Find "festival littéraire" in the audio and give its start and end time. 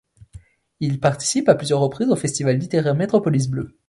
2.15-2.95